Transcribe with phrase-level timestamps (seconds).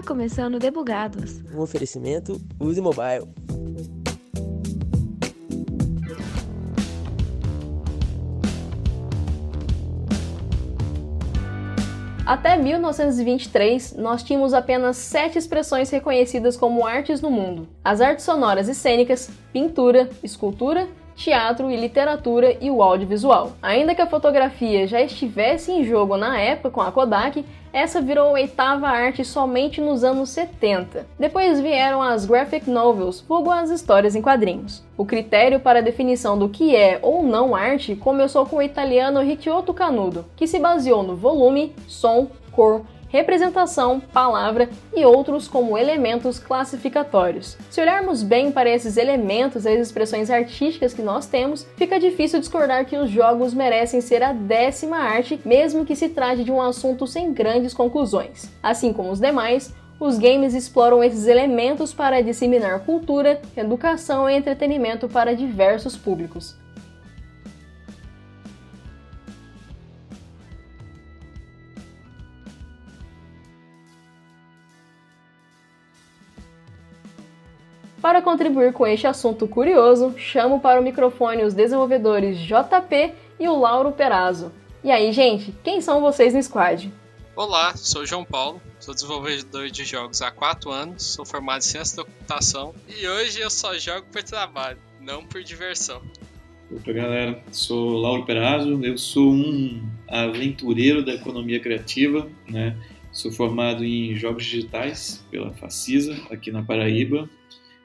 [0.00, 1.42] Está começando Debugados.
[1.54, 3.28] Um oferecimento Use Mobile.
[12.24, 18.68] Até 1923, nós tínhamos apenas sete expressões reconhecidas como artes no mundo: as artes sonoras
[18.68, 20.88] e cênicas, pintura, escultura
[21.20, 23.52] teatro e literatura e o audiovisual.
[23.60, 28.32] Ainda que a fotografia já estivesse em jogo na época com a Kodak, essa virou
[28.32, 31.06] oitava arte somente nos anos 70.
[31.18, 34.82] Depois vieram as graphic novels, vulgo as histórias em quadrinhos.
[34.96, 39.20] O critério para a definição do que é ou não arte começou com o italiano
[39.20, 46.38] Ricciotto Canudo, que se baseou no volume, som, cor, representação, palavra e outros como elementos
[46.38, 47.58] classificatórios.
[47.68, 52.40] Se olharmos bem para esses elementos e as expressões artísticas que nós temos, fica difícil
[52.40, 56.62] discordar que os jogos merecem ser a décima arte, mesmo que se trate de um
[56.62, 58.50] assunto sem grandes conclusões.
[58.62, 65.08] Assim como os demais, os games exploram esses elementos para disseminar cultura, educação e entretenimento
[65.08, 66.59] para diversos públicos.
[78.20, 83.58] Para contribuir com este assunto curioso, chamo para o microfone os desenvolvedores JP e o
[83.58, 84.52] Lauro Perazzo.
[84.84, 86.92] E aí, gente, quem são vocês no squad?
[87.34, 91.96] Olá, sou João Paulo, sou desenvolvedor de jogos há 4 anos, sou formado em ciência
[91.96, 96.02] da computação e hoje eu só jogo por trabalho, não por diversão.
[96.70, 102.76] Opa galera, sou Lauro Perazzo, eu sou um aventureiro da economia criativa, né?
[103.12, 107.26] Sou formado em jogos digitais pela Facisa, aqui na Paraíba,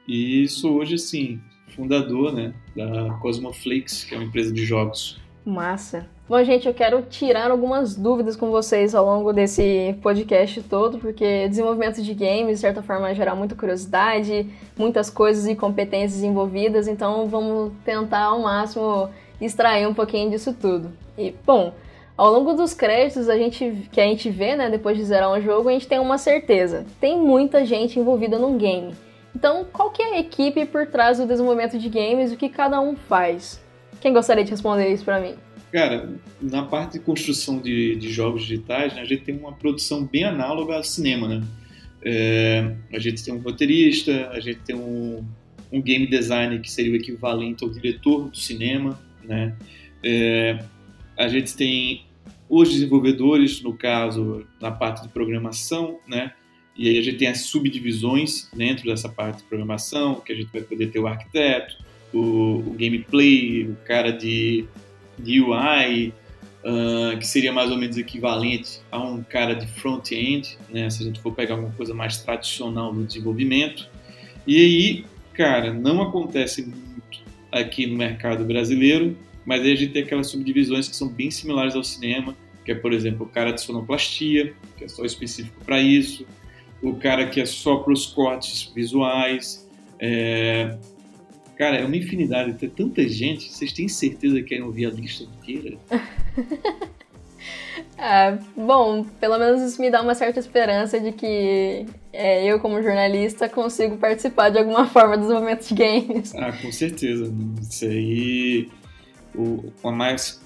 [0.08, 1.40] e sou hoje, assim,
[1.76, 5.20] fundador né, da Cosmoflix, que é uma empresa de jogos.
[5.46, 6.08] Massa.
[6.28, 11.48] Bom, gente, eu quero tirar algumas dúvidas com vocês ao longo desse podcast todo, porque
[11.48, 17.28] desenvolvimento de games, de certa forma, gera muita curiosidade, muitas coisas e competências envolvidas, então
[17.28, 19.08] vamos tentar ao máximo
[19.40, 20.92] extrair um pouquinho disso tudo.
[21.16, 21.76] E, bom,
[22.18, 25.40] ao longo dos créditos a gente, que a gente vê, né, depois de zerar um
[25.40, 26.88] jogo, a gente tem uma certeza.
[27.00, 28.96] Tem muita gente envolvida num game.
[29.36, 32.48] Então, qual que é a equipe por trás do desenvolvimento de games e o que
[32.48, 33.62] cada um faz?
[34.00, 35.36] Quem gostaria de responder isso para mim?
[35.72, 36.10] Cara,
[36.42, 40.24] na parte de construção de, de jogos digitais, né, a gente tem uma produção bem
[40.24, 41.44] análoga ao cinema, né?
[42.02, 45.26] É, a gente tem um roteirista, a gente tem um,
[45.72, 49.56] um game designer que seria o equivalente ao diretor do cinema, né?
[50.04, 50.60] É,
[51.18, 52.06] a gente tem
[52.48, 56.32] os desenvolvedores, no caso, na parte de programação, né?
[56.78, 60.50] E aí a gente tem as subdivisões dentro dessa parte de programação, que a gente
[60.52, 61.78] vai poder ter o arquiteto,
[62.14, 64.66] o, o gameplay, o cara de,
[65.18, 66.14] de UI,
[66.66, 71.04] uh, ah, que seria mais ou menos equivalente a um cara de front-end, né, se
[71.04, 73.88] a gente for pegar alguma coisa mais tradicional do desenvolvimento.
[74.46, 76.86] E aí, cara, não acontece muito
[77.52, 81.76] aqui no mercado brasileiro, mas aí a gente tem aquelas subdivisões que são bem similares
[81.76, 82.36] ao cinema,
[82.66, 86.26] que é, por exemplo, o cara de sonoplastia, que é só específico para isso,
[86.82, 89.68] o cara que é só para os cortes visuais.
[90.00, 90.78] É...
[91.58, 93.52] Cara, é uma infinidade, tem tanta gente.
[93.52, 95.78] Vocês têm certeza que querem ouvir a lista inteira?
[97.98, 102.84] é, bom, pelo menos isso me dá uma certa esperança de que é, eu, como
[102.84, 106.36] jornalista, consigo participar de alguma forma dos momentos de games.
[106.36, 107.34] Ah, com certeza.
[107.62, 108.70] Isso aí.
[109.34, 110.42] O, a mais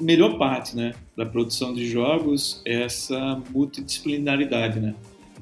[0.00, 4.94] melhor parte né, da produção de jogos é essa multidisciplinaridade, né?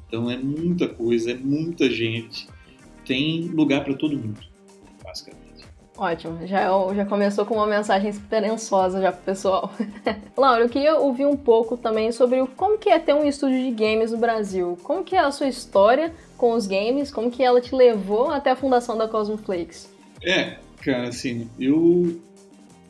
[0.09, 2.49] Então é muita coisa, é muita gente.
[3.05, 4.39] Tem lugar para todo mundo,
[5.03, 5.39] basicamente.
[5.95, 6.65] Ótimo, já,
[6.95, 9.71] já começou com uma mensagem esperançosa já pro pessoal.
[10.35, 13.71] Laura, eu queria ouvir um pouco também sobre como que é ter um estúdio de
[13.71, 14.77] games no Brasil.
[14.81, 18.51] Como que é a sua história com os games, como que ela te levou até
[18.51, 19.93] a fundação da Cosmoflakes?
[20.23, 22.19] É, cara, assim, eu...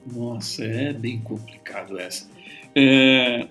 [0.05, 2.29] Nossa, é bem complicado essa.
[2.75, 3.47] É,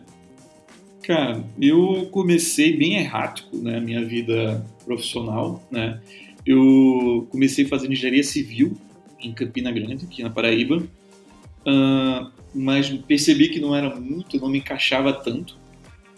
[1.08, 6.02] Cara, eu comecei bem errático, né, minha vida profissional, né?
[6.44, 8.76] Eu comecei fazendo engenharia civil
[9.18, 14.58] em Campina Grande, aqui na Paraíba, uh, mas percebi que não era muito, não me
[14.58, 15.56] encaixava tanto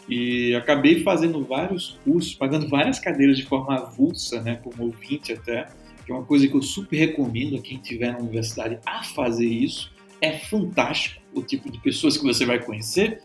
[0.09, 5.69] e acabei fazendo vários cursos, pagando várias cadeiras de forma avulsa, né, como ouvinte até,
[6.05, 9.47] que é uma coisa que eu super recomendo a quem estiver na universidade a fazer
[9.47, 9.89] isso.
[10.21, 13.23] É fantástico o tipo de pessoas que você vai conhecer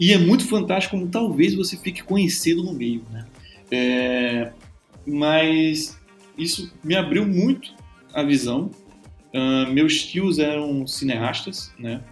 [0.00, 3.26] e é muito fantástico como talvez você fique conhecido no meio, né?
[3.70, 4.50] É,
[5.06, 6.00] mas
[6.38, 7.74] isso me abriu muito
[8.14, 8.70] a visão.
[9.34, 12.02] Uh, meus tios eram cineastas, né?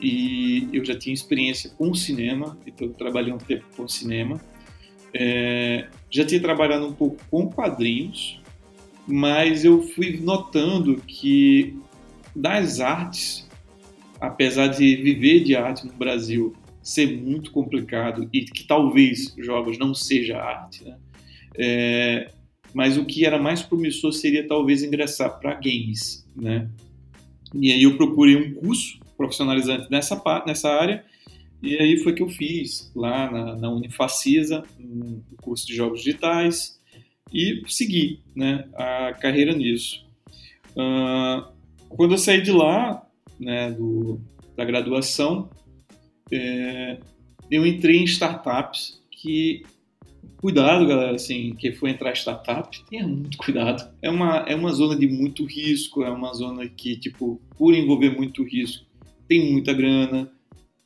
[0.00, 4.40] E eu já tinha experiência com cinema, então eu trabalhei um tempo com cinema.
[5.12, 8.40] É, já tinha trabalhado um pouco com quadrinhos,
[9.06, 11.76] mas eu fui notando que
[12.34, 13.48] das artes,
[14.20, 19.94] apesar de viver de arte no Brasil ser muito complicado e que talvez jogos não
[19.94, 20.98] seja arte, né?
[21.56, 22.30] É,
[22.74, 26.68] mas o que era mais promissor seria talvez ingressar para games, né?
[27.54, 31.04] E aí eu procurei um curso profissionalizante nessa nessa área
[31.62, 36.80] e aí foi que eu fiz lá na, na Unifacisa, um curso de jogos digitais
[37.32, 40.04] e segui, né, a carreira nisso.
[40.72, 41.52] Uh,
[41.88, 43.06] quando eu saí de lá,
[43.38, 44.20] né, do,
[44.56, 45.48] da graduação,
[46.32, 46.98] é,
[47.50, 49.62] eu entrei em startups que
[50.42, 53.88] cuidado, galera, assim, que for entrar startup, tenha muito cuidado.
[54.02, 58.10] É uma, é uma zona de muito risco, é uma zona que, tipo, por envolver
[58.10, 58.84] muito risco,
[59.28, 60.28] tem muita grana,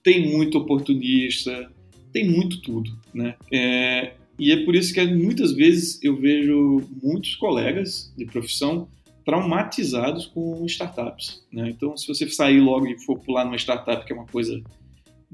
[0.02, 1.72] tem muito oportunista,
[2.12, 3.34] tem muito tudo, né?
[3.50, 8.88] É, e é por isso que muitas vezes eu vejo muitos colegas de profissão
[9.24, 11.70] traumatizados com startups, né?
[11.70, 14.62] Então, se você sair logo e for pular numa startup, que é uma coisa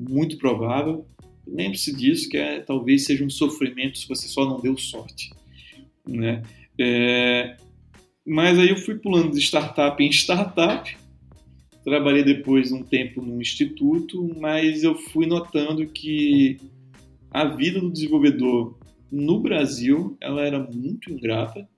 [0.08, 1.06] muito provável,
[1.46, 5.30] lembre-se disso, que é, talvez seja um sofrimento se você só não deu sorte.
[6.06, 6.42] Né?
[6.78, 7.56] É,
[8.26, 10.96] mas aí eu fui pulando de startup em startup,
[11.84, 16.58] trabalhei depois um tempo num instituto, mas eu fui notando que
[17.30, 18.78] a vida do desenvolvedor
[19.10, 21.68] no Brasil ela era muito ingrata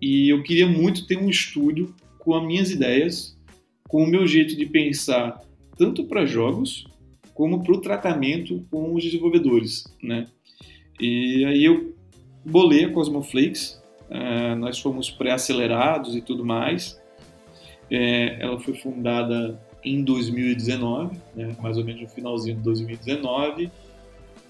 [0.00, 3.38] e eu queria muito ter um estúdio com as minhas ideias,
[3.88, 5.40] com o meu jeito de pensar,
[5.76, 6.86] tanto para jogos
[7.36, 10.26] como para o tratamento com os desenvolvedores, né?
[10.98, 11.94] E aí eu
[12.42, 13.80] bolei a Cosmoflakes,
[14.10, 16.98] uh, nós fomos pré-acelerados e tudo mais.
[17.90, 23.66] É, ela foi fundada em 2019, né, mais ou menos no finalzinho de 2019.
[23.66, 23.70] Uh,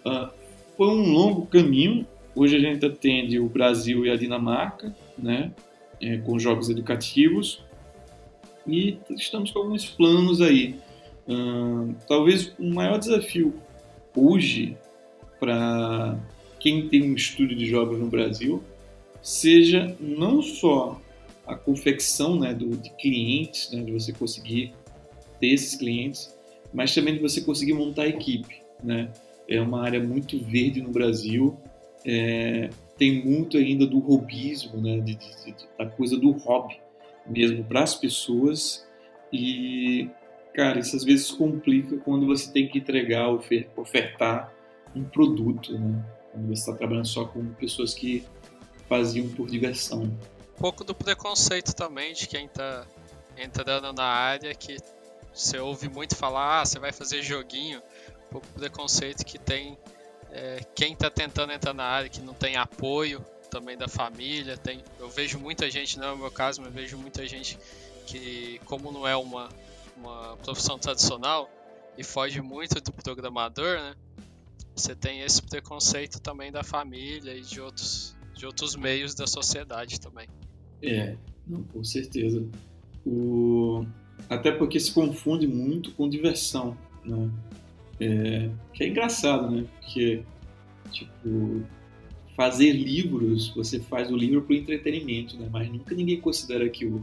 [0.06, 0.32] ah,
[0.76, 2.06] foi um longo caminho.
[2.36, 5.52] Hoje a gente atende o Brasil e a Dinamarca, né,
[6.00, 7.62] é, com jogos educativos.
[8.66, 10.76] E estamos com alguns planos aí
[12.06, 13.54] talvez o maior desafio
[14.14, 14.76] hoje
[15.40, 16.18] para
[16.60, 18.62] quem tem um estúdio de jogos no Brasil
[19.20, 21.00] seja não só
[21.46, 24.72] a confecção né, do, de clientes, né, de você conseguir
[25.40, 26.36] ter esses clientes,
[26.72, 28.62] mas também de você conseguir montar a equipe.
[28.82, 29.12] Né?
[29.48, 31.56] É uma área muito verde no Brasil,
[32.04, 36.78] é, tem muito ainda do robismo, né, de, de, de, da coisa do hobby
[37.28, 38.86] mesmo para as pessoas
[39.32, 40.08] e
[40.56, 44.50] Cara, isso às vezes complica quando você tem que entregar, ofertar
[44.94, 46.02] um produto, né?
[46.32, 48.24] Quando você está trabalhando só com pessoas que
[48.88, 50.04] faziam por diversão.
[50.04, 52.86] Um pouco do preconceito também de quem está
[53.36, 54.78] entrando na área, que
[55.30, 57.82] você ouve muito falar, ah, você vai fazer joguinho.
[58.28, 59.76] Um pouco do preconceito que tem
[60.32, 64.56] é, quem está tentando entrar na área, que não tem apoio também da família.
[64.56, 67.58] Tem, eu vejo muita gente, não é o meu caso, mas vejo muita gente
[68.06, 69.50] que, como não é uma
[69.96, 71.50] uma profissão tradicional
[71.96, 73.94] e foge muito do programador, né?
[74.74, 79.98] Você tem esse preconceito também da família e de outros, de outros meios da sociedade
[79.98, 80.28] também.
[80.82, 81.16] É,
[81.46, 82.46] não, com certeza.
[83.04, 83.86] O...
[84.28, 87.30] Até porque se confunde muito com diversão, né?
[87.98, 88.50] É...
[88.74, 89.64] Que é engraçado, né?
[89.80, 90.22] Porque,
[90.90, 91.64] tipo,
[92.36, 95.48] fazer livros, você faz o livro para entretenimento, né?
[95.50, 97.02] Mas nunca ninguém considera que o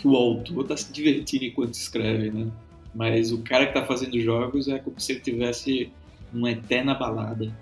[0.00, 2.50] que o autor está se divertindo enquanto escreve, né?
[2.94, 5.92] Mas o cara que está fazendo jogos é como se ele tivesse
[6.32, 7.52] uma eterna balada.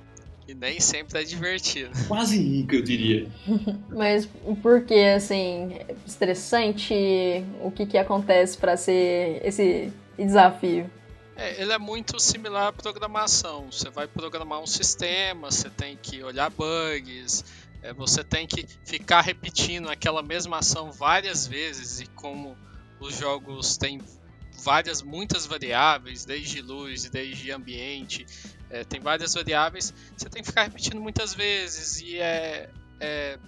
[0.46, 1.90] E nem sempre é divertido.
[2.06, 3.28] Quase nunca, eu diria.
[3.90, 4.28] Mas
[4.62, 6.94] por que, assim, estressante?
[7.60, 10.88] O que, que acontece para ser esse desafio?
[11.36, 13.66] É, ele é muito similar à programação.
[13.70, 17.44] Você vai programar um sistema, você tem que olhar bugs,
[17.82, 22.56] é, você tem que ficar repetindo aquela mesma ação várias vezes e como
[23.00, 24.00] os jogos têm
[24.62, 28.26] várias, muitas variáveis, desde luz, desde ambiente,
[28.70, 32.68] é, tem várias variáveis, você tem que ficar repetindo muitas vezes e é,
[33.00, 33.38] é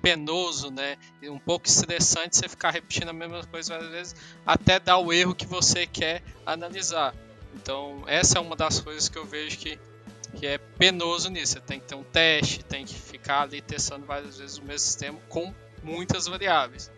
[0.00, 0.96] penoso, né?
[1.22, 5.12] E um pouco estressante você ficar repetindo a mesma coisa várias vezes até dar o
[5.12, 7.14] erro que você quer analisar.
[7.54, 9.78] Então, essa é uma das coisas que eu vejo que
[10.34, 11.54] que é penoso nisso.
[11.54, 14.80] Você tem que ter um teste, tem que ficar ali testando várias vezes o mesmo
[14.80, 16.90] sistema com muitas variáveis.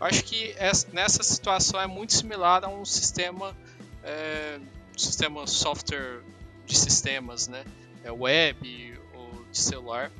[0.00, 3.56] Eu acho que essa, nessa situação é muito similar a um sistema,
[4.02, 4.58] é,
[4.96, 6.22] sistema software
[6.66, 7.64] de sistemas, né?
[8.02, 10.10] É web ou de celular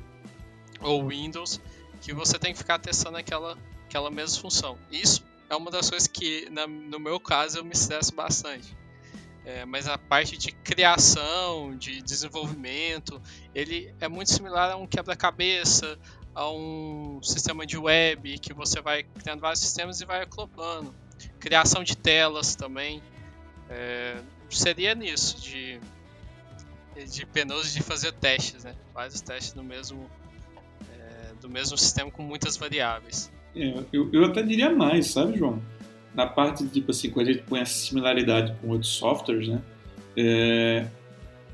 [0.81, 1.59] ou Windows,
[2.01, 4.77] que você tem que ficar testando aquela, aquela mesma função.
[4.91, 8.75] Isso é uma das coisas que, na, no meu caso, eu me estresso bastante.
[9.45, 13.21] É, mas a parte de criação, de desenvolvimento,
[13.53, 15.99] ele é muito similar a um quebra-cabeça,
[16.33, 20.93] a um sistema de web que você vai criando vários sistemas e vai aclopando.
[21.39, 23.03] Criação de telas também.
[23.69, 24.17] É,
[24.49, 25.79] seria nisso, de,
[27.07, 28.75] de penoso de fazer testes, né?
[28.93, 30.09] Vários testes do mesmo,
[30.91, 33.31] é, do mesmo sistema com muitas variáveis.
[33.55, 35.61] É, eu, eu até diria mais, sabe, João?
[36.15, 39.61] Na parte, tipo assim, quando a gente põe essa similaridade com outros softwares, né?
[40.15, 40.87] É,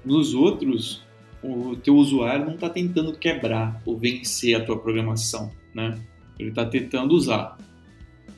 [0.05, 1.03] nos outros,
[1.43, 5.99] o teu usuário não está tentando quebrar ou vencer a tua programação, né?
[6.37, 7.57] Ele está tentando usar,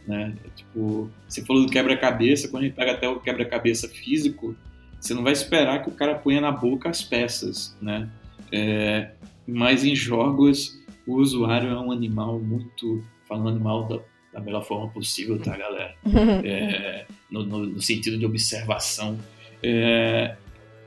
[0.07, 0.33] né?
[0.45, 4.55] É, tipo, você falou do quebra-cabeça, quando a gente pega até o quebra-cabeça físico,
[4.99, 8.09] você não vai esperar que o cara ponha na boca as peças, né?
[8.51, 9.11] É,
[9.45, 13.99] mas em jogos, o usuário é um animal muito, falando animal da,
[14.33, 15.95] da melhor forma possível, tá, galera?
[16.43, 19.19] É, no, no, no, sentido de observação.
[19.61, 20.35] É,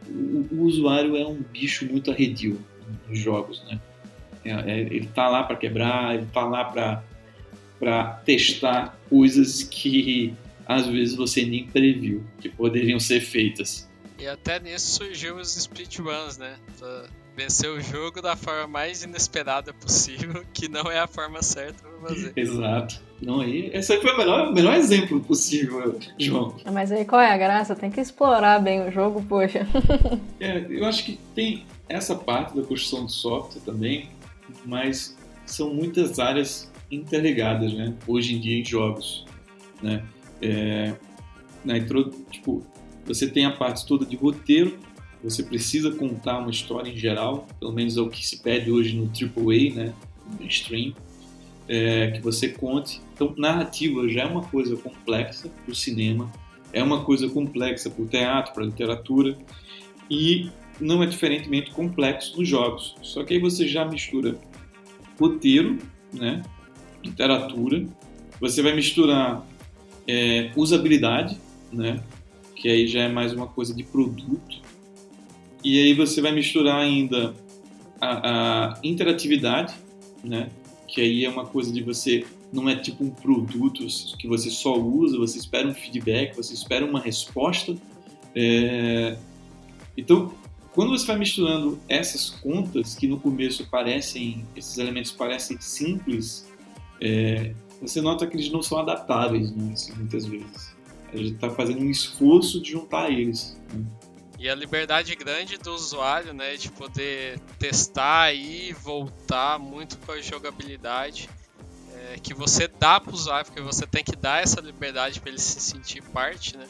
[0.09, 2.61] o, o, usuário é um bicho muito arredio
[3.09, 3.81] nos jogos, né?
[4.45, 6.65] É, é ele tá lá para quebrar, ele tá lá
[7.79, 10.35] para testar coisas que
[10.67, 13.89] às vezes você nem previu que poderiam ser feitas.
[14.19, 16.57] E até nisso surgiu os speedruns, né?
[16.79, 21.87] Pra vencer o jogo da forma mais inesperada possível, que não é a forma certa
[21.87, 22.33] pra fazer.
[22.35, 23.06] Exato.
[23.21, 26.55] Não, aí, esse aí foi o melhor, melhor exemplo possível, João.
[26.71, 27.75] Mas aí qual é a graça?
[27.75, 29.67] Tem que explorar bem o jogo, poxa.
[30.39, 34.11] é, eu acho que tem essa parte da construção de software também,
[34.65, 37.95] mas são muitas áreas interligadas, né?
[38.07, 39.25] Hoje em dia em jogos,
[39.83, 40.05] né?
[40.43, 40.93] É,
[41.65, 42.65] na intro, tipo,
[43.07, 44.79] você tem a parte toda de roteiro,
[45.25, 48.95] você precisa contar uma história em geral, pelo menos é o que se pede hoje
[48.95, 49.95] no AAA, né?
[50.31, 50.93] No mainstream
[51.69, 53.01] é, que você conte.
[53.13, 56.31] Então, narrativa já é uma coisa complexa para o cinema,
[56.73, 59.37] é uma coisa complexa para o teatro, para a literatura,
[60.11, 62.97] e não é diferentemente complexo nos jogos.
[63.03, 64.39] Só que aí você já mistura
[65.19, 65.79] roteiro,
[66.13, 66.43] né,
[67.03, 67.87] literatura,
[68.41, 69.47] você vai misturar
[70.07, 71.39] é, usabilidade,
[71.73, 72.03] né,
[72.55, 74.61] que aí já é mais uma coisa de produto,
[75.65, 77.35] e aí você vai misturar ainda
[78.01, 79.75] a, a interatividade,
[80.23, 80.51] né,
[80.87, 83.87] que aí é uma coisa de você não é tipo um produto
[84.19, 87.75] que você só usa, você espera um feedback, você espera uma resposta.
[88.35, 89.17] É...
[89.97, 90.33] Então,
[90.73, 96.47] quando você vai misturando essas contas que no começo parecem, esses elementos parecem simples,
[97.01, 97.53] é...
[97.81, 99.73] você nota que eles não são adaptáveis, né?
[99.73, 100.77] assim, muitas vezes.
[101.13, 103.59] A gente está fazendo um esforço de juntar eles.
[103.73, 103.85] Né?
[104.39, 110.21] E a liberdade grande do usuário, né, de poder testar e voltar muito com a
[110.21, 111.29] jogabilidade
[111.95, 115.31] é, que você dá para o usuário, porque você tem que dar essa liberdade para
[115.31, 116.67] ele se sentir parte, né,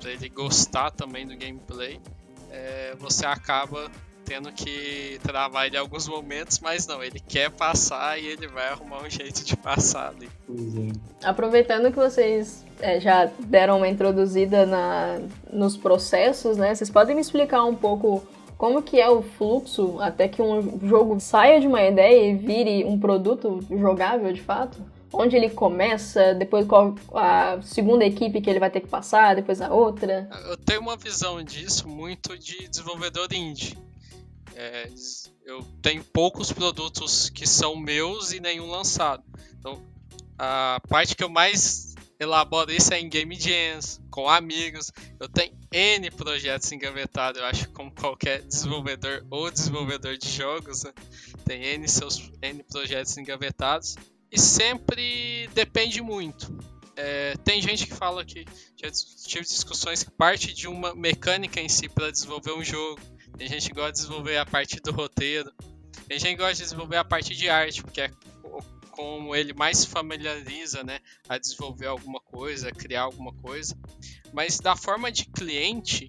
[0.00, 2.00] para ele gostar também do gameplay.
[2.50, 3.90] É, você acaba
[4.32, 8.66] tendo que travar ele em alguns momentos, mas não, ele quer passar e ele vai
[8.68, 10.30] arrumar um jeito de passar ali.
[10.48, 11.28] É.
[11.28, 15.20] Aproveitando que vocês é, já deram uma introduzida na,
[15.52, 16.74] nos processos, né?
[16.74, 21.20] Vocês podem me explicar um pouco como que é o fluxo até que um jogo
[21.20, 24.78] saia de uma ideia e vire um produto jogável de fato?
[25.12, 29.60] Onde ele começa, depois qual a segunda equipe que ele vai ter que passar, depois
[29.60, 30.26] a outra?
[30.48, 33.76] Eu tenho uma visão disso muito de desenvolvedor indie.
[34.54, 34.88] É,
[35.44, 39.22] eu tenho poucos produtos que são meus e nenhum lançado.
[39.58, 39.82] Então,
[40.38, 44.92] a parte que eu mais elaboro isso é em game jams, com amigos.
[45.18, 50.92] Eu tenho N projetos engavetados, eu acho, como qualquer desenvolvedor ou desenvolvedor de jogos, né?
[51.44, 53.96] tem N seus N projetos engavetados.
[54.30, 56.56] E sempre depende muito.
[56.96, 58.44] É, tem gente que fala que
[58.76, 58.90] já
[59.26, 63.00] tive discussões que parte de uma mecânica em si para desenvolver um jogo
[63.36, 65.52] tem gente gosta de desenvolver a parte do roteiro.
[66.06, 68.10] Tem gente gosta de desenvolver a parte de arte, porque é
[68.92, 73.76] como ele mais se familiariza, né, a desenvolver alguma coisa, a criar alguma coisa.
[74.32, 76.08] Mas da forma de cliente,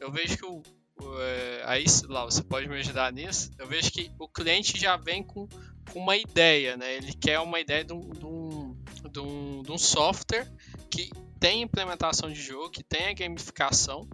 [0.00, 0.62] eu vejo que o,
[1.00, 3.50] o é, aí lá você pode me ajudar nisso.
[3.58, 5.46] Eu vejo que o cliente já vem com,
[5.92, 6.96] com uma ideia, né?
[6.96, 8.76] Ele quer uma ideia de um, de um,
[9.10, 10.50] de um, de um software
[10.90, 14.08] que tem implementação de jogo, que tem a gamificação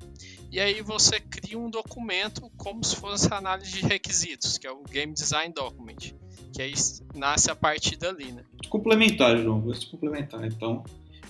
[0.50, 4.82] e aí você cria um documento como se fosse análise de requisitos, que é o
[4.82, 6.14] Game Design Document,
[6.52, 6.72] que aí
[7.14, 8.42] nasce a partir dali, né?
[8.68, 10.44] Complementar, João, vou te complementar.
[10.44, 10.84] Então,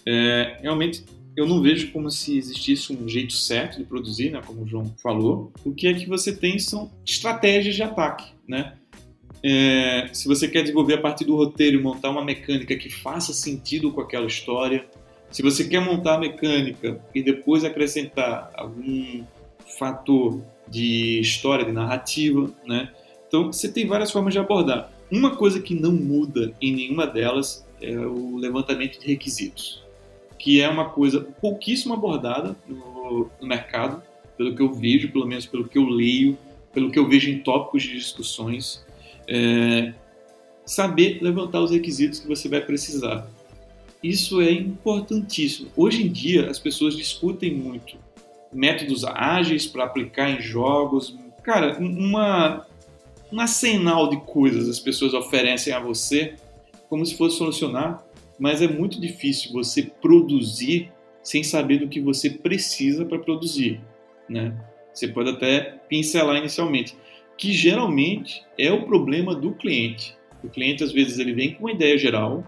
[0.06, 1.04] é, realmente
[1.36, 4.92] eu não vejo como se existisse um jeito certo de produzir, né, como o João
[5.00, 5.52] falou.
[5.64, 8.76] O que é que você tem são estratégias de ataque, né?
[9.40, 13.32] É, se você quer desenvolver a partir do roteiro e montar uma mecânica que faça
[13.32, 14.88] sentido com aquela história,
[15.30, 19.24] Se você quer montar a mecânica e depois acrescentar algum
[19.78, 22.90] fator de história, de narrativa, né?
[23.26, 24.90] Então você tem várias formas de abordar.
[25.10, 29.82] Uma coisa que não muda em nenhuma delas é o levantamento de requisitos,
[30.38, 34.02] que é uma coisa pouquíssimo abordada no, no mercado,
[34.36, 36.38] pelo que eu vejo, pelo menos pelo que eu leio,
[36.72, 38.84] pelo que eu vejo em tópicos de discussões.
[39.26, 39.92] É,
[40.64, 43.28] saber levantar os requisitos que você vai precisar.
[44.02, 45.70] Isso é importantíssimo.
[45.76, 47.96] Hoje em dia, as pessoas discutem muito
[48.52, 51.16] métodos ágeis para aplicar em jogos.
[51.42, 52.66] Cara, uma,
[53.32, 56.34] um arsenal de coisas as pessoas oferecem a você
[56.88, 58.02] como se fosse solucionar,
[58.38, 60.90] mas é muito difícil você produzir
[61.22, 63.80] sem saber do que você precisa para produzir,
[64.28, 64.56] né?
[64.94, 66.96] Você pode até pincelar inicialmente,
[67.36, 70.16] que geralmente é o problema do cliente.
[70.42, 72.44] O cliente às vezes ele vem com uma ideia geral,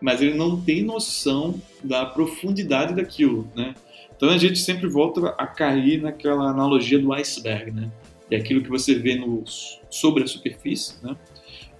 [0.00, 3.74] mas ele não tem noção da profundidade daquilo, né?
[4.16, 7.90] Então a gente sempre volta a cair naquela analogia do iceberg, né?
[8.30, 9.42] É aquilo que você vê no,
[9.90, 11.16] sobre a superfície, né?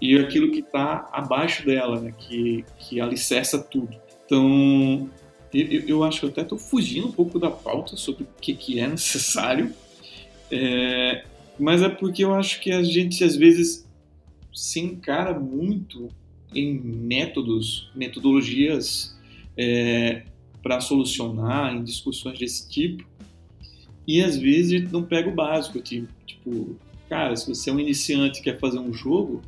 [0.00, 2.14] E aquilo que está abaixo dela, né?
[2.16, 3.94] Que, que alicerça tudo.
[4.24, 5.10] Então,
[5.52, 8.54] eu, eu acho que eu até estou fugindo um pouco da pauta sobre o que,
[8.54, 9.74] que é necessário,
[10.50, 11.24] é,
[11.58, 13.86] mas é porque eu acho que a gente às vezes
[14.52, 16.08] se encara muito
[16.54, 19.16] em métodos, metodologias
[19.56, 20.22] é,
[20.62, 23.04] para solucionar, em discussões desse tipo,
[24.06, 26.76] e às vezes a gente não pega o básico, tipo,
[27.08, 29.42] cara, se você é um iniciante e quer fazer um jogo,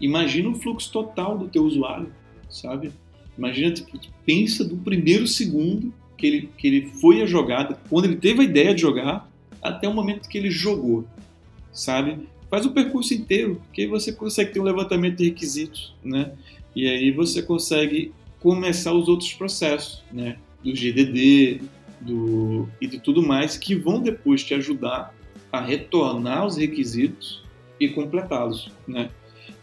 [0.00, 2.12] imagina o fluxo total do teu usuário,
[2.48, 2.92] sabe?
[3.36, 8.16] Imagina, tipo, pensa do primeiro segundo que ele, que ele foi a jogada, quando ele
[8.16, 9.30] teve a ideia de jogar,
[9.60, 11.04] até o momento que ele jogou,
[11.72, 12.26] sabe?
[12.50, 16.32] Faz o percurso inteiro, que aí você consegue ter um levantamento de requisitos, né?
[16.74, 20.36] E aí você consegue começar os outros processos, né?
[20.62, 21.60] Do GDD,
[22.00, 25.14] do e de tudo mais que vão depois te ajudar
[25.52, 27.42] a retornar os requisitos
[27.80, 29.10] e completá-los, né?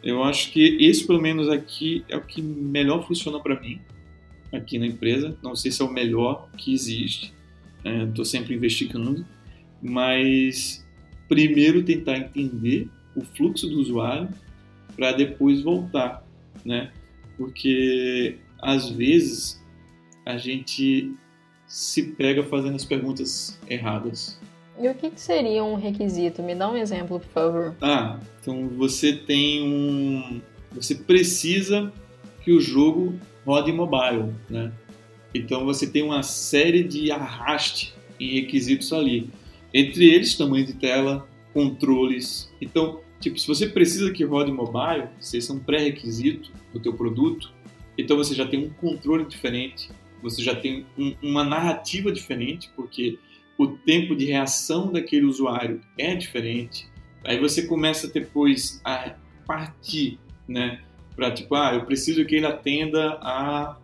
[0.03, 3.79] Eu acho que esse, pelo menos aqui, é o que melhor funciona para mim
[4.51, 5.37] aqui na empresa.
[5.41, 7.33] Não sei se é o melhor que existe,
[7.85, 9.25] estou é, sempre investigando,
[9.81, 10.82] mas
[11.33, 14.29] primeiro tentar entender o fluxo do usuário
[14.95, 16.23] para depois voltar,
[16.63, 16.91] né?
[17.37, 19.61] Porque às vezes
[20.25, 21.11] a gente
[21.67, 24.39] se pega fazendo as perguntas erradas.
[24.79, 26.43] E o que, que seria um requisito?
[26.43, 27.75] Me dá um exemplo, por favor.
[27.81, 30.41] Ah, então você tem um.
[30.71, 31.91] Você precisa
[32.43, 33.15] que o jogo
[33.45, 34.71] rode mobile, né?
[35.33, 39.29] Então você tem uma série de arraste em requisitos ali.
[39.73, 42.51] Entre eles, tamanho de tela, controles.
[42.61, 46.93] Então, tipo, se você precisa que rode mobile, se esse é um pré-requisito do teu
[46.93, 47.51] produto,
[47.97, 49.89] então você já tem um controle diferente,
[50.21, 53.19] você já tem um, uma narrativa diferente, porque
[53.57, 56.87] o tempo de reação daquele usuário é diferente.
[57.23, 60.81] Aí você começa depois a partir, né,
[61.15, 63.77] para tipo, ah, eu preciso que ele atenda a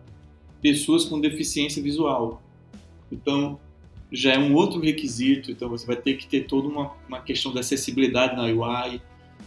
[0.60, 2.42] pessoas com deficiência visual.
[3.10, 3.58] Então,
[4.12, 7.52] já é um outro requisito, então você vai ter que ter toda uma, uma questão
[7.52, 9.00] de acessibilidade na UI,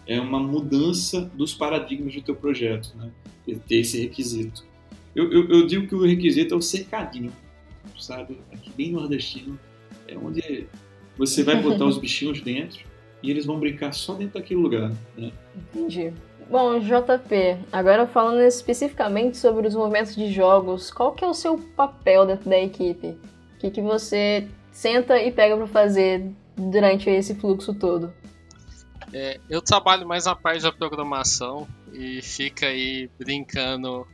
[0.08, 3.12] é uma mudança dos paradigmas do teu projeto, né?
[3.68, 4.64] ter esse requisito.
[5.16, 7.32] Eu, eu, eu, digo que o requisito é o cercadinho,
[8.00, 8.40] sabe?
[8.52, 9.60] Aqui bem nordestino,
[10.08, 10.66] é onde
[11.18, 12.86] você vai botar os bichinhos dentro
[13.22, 15.32] e eles vão brincar só dentro daquele lugar, né?
[15.56, 16.12] Entendi.
[16.50, 21.58] Bom, JP, agora falando especificamente sobre o desenvolvimento de jogos, qual que é o seu
[21.58, 23.16] papel dentro da equipe?
[23.64, 28.14] Que, que você senta e pega para fazer durante esse fluxo todo?
[29.14, 34.08] É, eu trabalho mais na parte da programação e fica aí brincando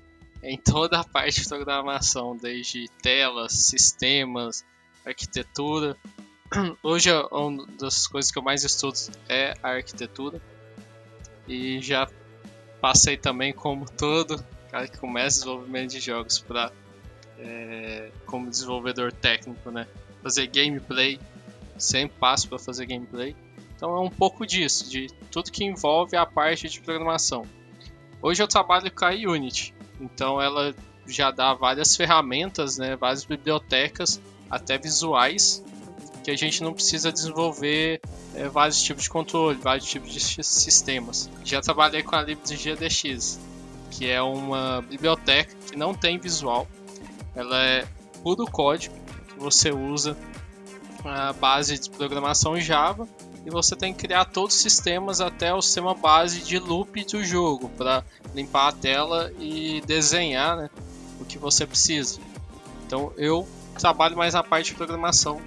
[0.43, 4.65] em toda a parte de programação, desde telas, sistemas,
[5.05, 5.97] arquitetura.
[6.83, 10.41] Hoje uma das coisas que eu mais estudo é a arquitetura
[11.47, 12.07] e já
[12.81, 16.71] passei também como todo cara que começa desenvolvimento de jogos para
[17.39, 19.87] é, como desenvolvedor técnico, né?
[20.21, 21.19] Fazer gameplay,
[21.77, 23.35] sempre passo para fazer gameplay.
[23.75, 27.45] Então é um pouco disso, de tudo que envolve a parte de programação.
[28.21, 30.75] Hoje eu trabalho com a Unity, então ela
[31.07, 35.63] já dá várias ferramentas, né, várias bibliotecas, até visuais,
[36.23, 38.01] que a gente não precisa desenvolver
[38.35, 41.29] é, vários tipos de controle, vários tipos de sistemas.
[41.45, 43.39] Já trabalhei com a LibGDX,
[43.91, 46.67] que é uma biblioteca que não tem visual,
[47.35, 47.85] ela é
[48.23, 48.95] puro código
[49.27, 50.17] que você usa
[51.03, 53.07] a base de programação Java
[53.45, 57.23] e você tem que criar todos os sistemas até o sistema base de loop do
[57.23, 58.03] jogo para
[58.35, 60.69] limpar a tela e desenhar né,
[61.19, 62.19] o que você precisa.
[62.85, 65.41] Então eu trabalho mais na parte de programação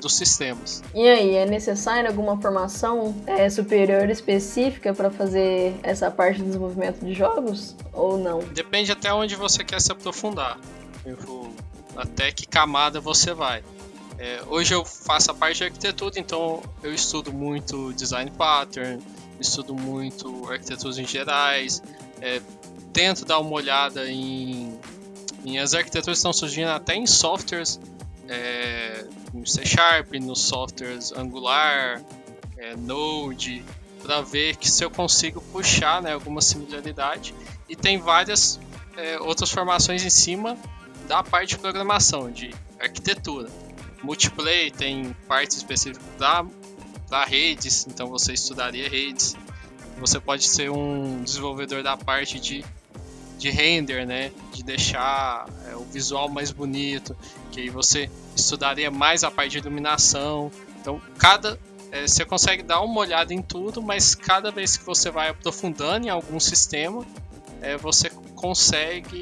[0.00, 0.82] dos sistemas.
[0.94, 7.04] E aí, é necessária alguma formação é, superior específica para fazer essa parte de desenvolvimento
[7.04, 8.40] de jogos ou não?
[8.40, 10.58] Depende até onde você quer se aprofundar.
[11.96, 13.62] Até que camada você vai.
[14.18, 19.02] É, hoje eu faço a parte de arquitetura, então eu estudo muito design pattern,
[19.38, 21.82] estudo muito arquiteturas em gerais,
[22.20, 22.40] é,
[22.92, 24.78] tento dar uma olhada em,
[25.44, 27.78] em as arquiteturas que estão surgindo até em softwares
[28.26, 32.02] é, no C Sharp, nos softwares Angular,
[32.56, 33.62] é, Node,
[34.02, 37.34] para ver que se eu consigo puxar né, alguma similaridade.
[37.68, 38.58] E tem várias
[38.96, 40.56] é, outras formações em cima
[41.06, 43.48] da parte de programação, de arquitetura.
[44.02, 49.36] Multiplay tem partes específicas da, redes, então você estudaria redes.
[49.98, 52.64] Você pode ser um desenvolvedor da parte de,
[53.38, 54.30] de render, né?
[54.52, 57.16] De deixar é, o visual mais bonito,
[57.50, 60.50] que aí você estudaria mais a parte de iluminação.
[60.80, 61.58] Então, cada
[61.90, 66.06] é, você consegue dar uma olhada em tudo, mas cada vez que você vai aprofundando
[66.06, 67.06] em algum sistema,
[67.62, 69.16] é, você consegue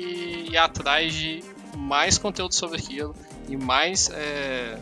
[0.51, 1.45] ir atrás de
[1.85, 3.15] mais conteúdo sobre aquilo
[3.49, 4.79] e mais é,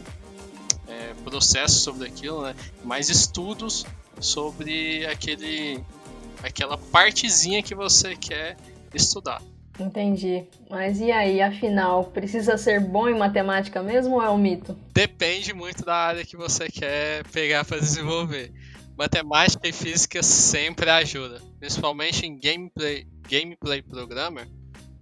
[0.88, 2.54] é, processos sobre aquilo, né?
[2.84, 3.84] mais estudos
[4.20, 5.82] sobre aquele,
[6.42, 8.56] aquela partezinha que você quer
[8.94, 9.42] estudar.
[9.80, 10.44] Entendi.
[10.70, 14.78] Mas e aí, afinal, precisa ser bom em matemática mesmo ou é um mito?
[14.92, 18.52] Depende muito da área que você quer pegar para desenvolver.
[18.96, 24.46] Matemática e física sempre ajuda, principalmente em gameplay, gameplay programmer,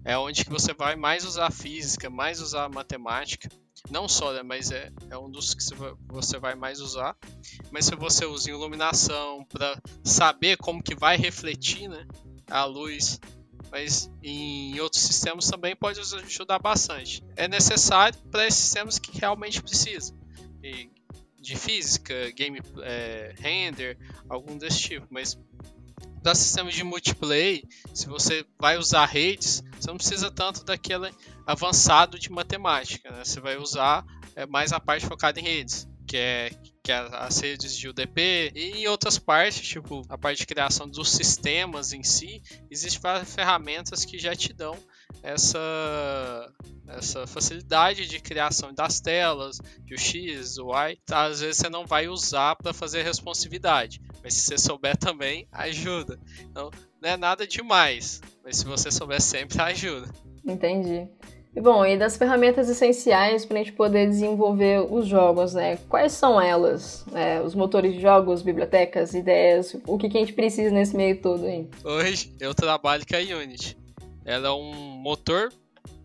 [0.04, 3.48] é onde que você vai mais usar física, mais usar matemática.
[3.90, 5.62] Não só, né, mas é, é um dos que
[6.08, 7.16] você vai mais usar.
[7.70, 12.06] Mas se você usa iluminação para saber como que vai refletir né,
[12.48, 13.18] a luz
[13.70, 17.22] mas em outros sistemas também pode ajudar bastante.
[17.36, 20.18] É necessário para esses sistemas que realmente precisam.
[20.62, 20.90] E
[21.40, 23.96] de física, game é, render,
[24.28, 25.38] algum desse tipo, mas
[26.22, 27.62] para sistemas de multiplayer,
[27.94, 31.10] se você vai usar redes, você não precisa tanto daquele
[31.46, 33.24] avançado de matemática, né?
[33.24, 34.04] Você vai usar
[34.36, 36.50] é, mais a parte focada em redes, que é
[36.82, 40.88] que é as redes de UDP, e em outras partes, tipo a parte de criação
[40.88, 44.76] dos sistemas em si, existem várias ferramentas que já te dão
[45.22, 46.52] essa,
[46.88, 50.96] essa facilidade de criação das telas, de o X, o Y.
[51.04, 51.24] Tá?
[51.24, 56.18] Às vezes você não vai usar para fazer responsividade, mas se você souber também, ajuda.
[56.40, 60.08] Então, não é nada demais, mas se você souber sempre, ajuda.
[60.44, 61.08] Entendi.
[61.54, 65.78] E bom, e das ferramentas essenciais para a gente poder desenvolver os jogos, né?
[65.88, 67.04] Quais são elas?
[67.12, 71.20] É, os motores de jogos, bibliotecas, ideias, o que, que a gente precisa nesse meio
[71.20, 71.68] todo aí?
[71.82, 73.79] Hoje eu trabalho com a Unity.
[74.24, 75.52] Ela é um motor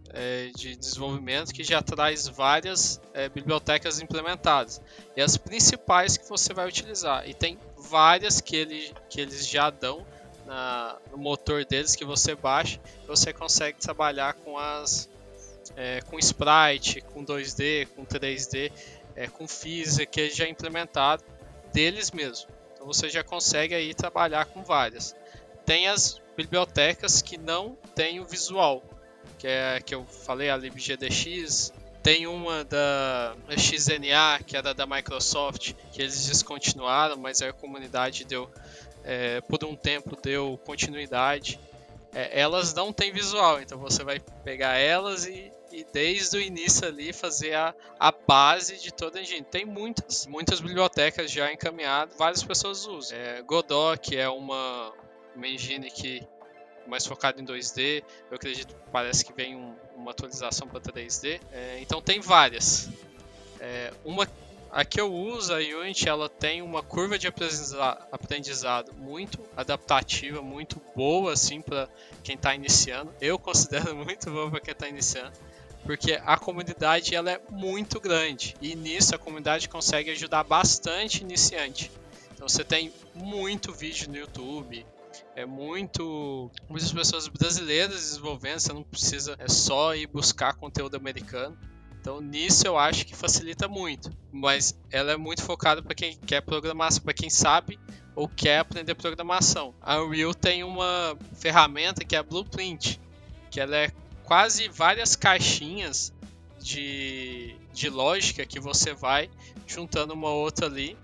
[0.10, 4.82] é, de desenvolvimento que já traz várias é, bibliotecas implementadas.
[5.16, 7.28] E as principais que você vai utilizar.
[7.28, 10.06] E tem várias que, ele, que eles já dão
[10.46, 12.80] na, no motor deles que você baixa.
[13.08, 15.10] Você consegue trabalhar com as
[15.76, 18.72] é, com sprite, com 2D, com 3D,
[19.16, 21.24] é, com física, que já é implementado
[21.74, 22.50] deles mesmo.
[22.74, 25.16] Então você já consegue aí trabalhar com várias.
[25.66, 28.84] Tem as bibliotecas que não tem o visual,
[29.38, 35.74] que é que eu falei, a libgdx, tem uma da XNA, que era da Microsoft,
[35.92, 38.50] que eles descontinuaram, mas a comunidade deu,
[39.04, 41.60] é, por um tempo, deu continuidade.
[42.14, 46.88] É, elas não têm visual, então você vai pegar elas e e desde o início
[46.88, 49.44] ali fazer a, a base de toda a engine.
[49.44, 53.18] Tem muitas, muitas bibliotecas já encaminhadas, várias pessoas usam.
[53.18, 54.94] É, Godot, que é uma,
[55.36, 56.26] uma engine que
[56.88, 61.40] mais focada em 2D, eu acredito parece que vem um, uma atualização para 3D.
[61.52, 62.90] É, então tem várias.
[63.60, 64.28] É, uma
[64.72, 70.82] a que eu uso, a Unity, ela tem uma curva de aprendizado muito adaptativa, muito
[70.94, 71.88] boa assim para
[72.22, 73.14] quem está iniciando.
[73.22, 75.32] Eu considero muito boa para quem está iniciando
[75.86, 81.92] porque a comunidade ela é muito grande e nisso a comunidade consegue ajudar bastante iniciante.
[82.34, 84.84] Então você tem muito vídeo no YouTube,
[85.36, 91.58] é muito muitas pessoas brasileiras desenvolvendo, você não precisa é só ir buscar conteúdo americano.
[92.00, 96.42] Então nisso eu acho que facilita muito, mas ela é muito focada para quem quer
[96.42, 97.78] programação, para quem sabe
[98.16, 99.74] ou quer aprender programação.
[99.82, 103.00] A Unreal tem uma ferramenta que é a Blueprint,
[103.52, 103.92] que ela é
[104.24, 106.14] quase várias caixinhas
[106.60, 109.30] de, de lógica que você vai
[109.68, 110.98] juntando uma outra ali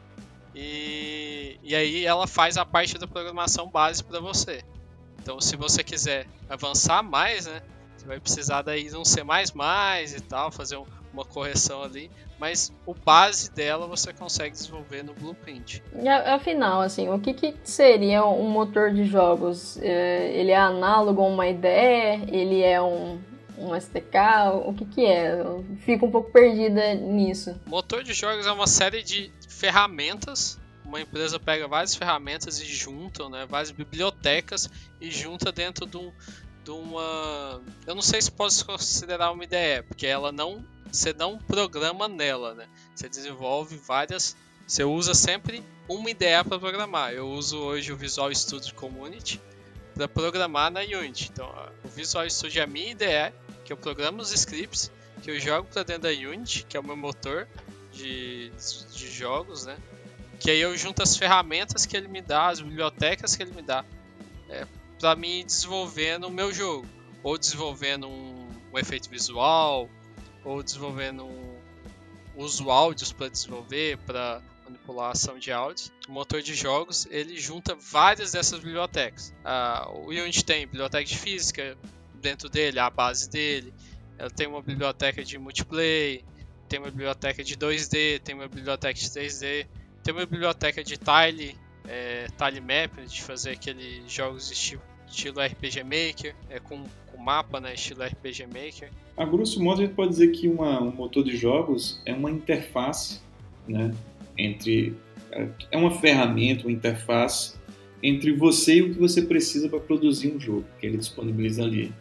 [0.55, 4.63] e, e aí ela faz a parte da programação base para você.
[5.21, 7.61] Então, se você quiser avançar mais, né,
[7.95, 12.09] Você vai precisar daí de um C++ e tal, fazer um, uma correção ali,
[12.39, 15.83] mas o base dela você consegue desenvolver no Blueprint.
[16.01, 19.77] E afinal, assim, o que, que seria um motor de jogos?
[19.79, 22.25] É, ele é análogo a uma IDE?
[22.31, 23.19] Ele é um,
[23.59, 24.17] um SDK?
[24.65, 25.39] O que, que é?
[25.39, 27.55] Eu fico um pouco perdida nisso.
[27.67, 30.59] Motor de jogos é uma série de ferramentas.
[30.83, 34.67] Uma empresa pega várias ferramentas e junta, né, várias bibliotecas
[34.99, 36.11] e junta dentro de, um,
[36.63, 37.61] de uma.
[37.85, 42.55] Eu não sei se pode considerar uma IDE, porque ela não você não programa nela,
[42.55, 42.67] né?
[42.95, 44.35] Você desenvolve várias.
[44.67, 47.13] Você usa sempre uma ideia para programar.
[47.13, 49.39] Eu uso hoje o Visual Studio Community
[49.93, 51.29] para programar na Unity.
[51.31, 55.39] Então, o Visual Studio é a minha ideia, que eu programo os scripts, que eu
[55.39, 57.47] jogo para dentro da Unity, que é o meu motor
[58.01, 58.51] de,
[58.93, 59.77] de jogos, né?
[60.39, 63.61] Que aí eu junto as ferramentas que ele me dá, as bibliotecas que ele me
[63.61, 63.85] dá,
[64.49, 64.65] é,
[64.99, 66.87] para mim desenvolvendo o meu jogo,
[67.21, 69.89] ou desenvolvendo um, um efeito visual,
[70.43, 71.51] ou desenvolvendo um,
[72.35, 75.91] uso áudios para desenvolver, para manipulação de áudios.
[76.07, 79.33] O motor de jogos ele junta várias dessas bibliotecas.
[79.43, 81.77] Ah, o Unity tem biblioteca de física
[82.15, 83.73] dentro dele, a base dele.
[84.17, 86.23] Ela tem uma biblioteca de multiplayer,
[86.71, 89.67] tem uma biblioteca de 2D, tem uma biblioteca de 3D,
[90.01, 95.83] tem uma biblioteca de tile, é, tile map, de fazer aqueles jogos estilo, estilo RPG
[95.83, 96.81] Maker, é, com
[97.19, 98.89] mapa, né, estilo RPG Maker.
[99.17, 102.31] A grosso modo, a gente pode dizer que uma, um motor de jogos é uma
[102.31, 103.19] interface,
[103.67, 103.93] né,
[104.37, 104.95] entre
[105.69, 107.55] é uma ferramenta, uma interface
[108.01, 111.93] entre você e o que você precisa para produzir um jogo, que ele disponibiliza ali.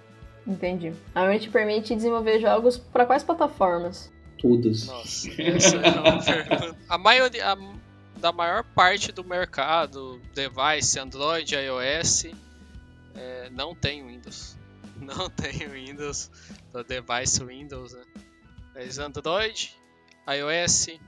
[0.46, 0.92] Entendi.
[1.12, 4.10] A Unity permite desenvolver jogos para quais plataformas?
[4.40, 4.86] Todas.
[4.86, 6.76] Nossa, essa é uma pergunta.
[6.88, 7.58] A maioria, a,
[8.18, 12.26] da maior parte do mercado, device, Android, iOS,
[13.14, 14.56] é, não tem Windows.
[14.96, 16.30] não tem Windows,
[16.72, 18.02] do device Windows, né?
[18.74, 19.74] Mas Android,
[20.28, 20.98] iOS,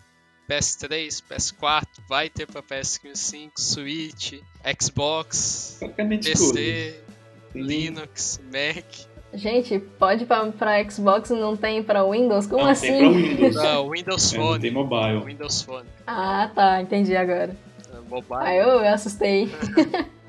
[0.48, 4.40] PS3, PS4, vai ter para PS5, Switch,
[4.80, 5.78] Xbox,
[6.22, 7.02] PC.
[7.54, 9.11] Linux, Mac.
[9.34, 12.46] Gente, pode para Xbox e não tem para Windows?
[12.46, 12.88] Como não, assim?
[12.88, 13.54] Tem pra Windows.
[13.54, 14.56] Não, Windows Phone.
[14.56, 15.24] É, tem mobile.
[15.24, 15.88] Windows Phone.
[16.06, 17.56] Ah, tá, entendi agora.
[17.90, 18.40] É, mobile.
[18.40, 19.50] Aí eu, eu assustei.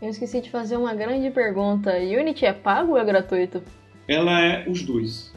[0.00, 1.92] Eu esqueci de fazer uma grande pergunta.
[1.92, 3.62] Unity é pago ou é gratuito?
[4.08, 5.32] Ela é os dois,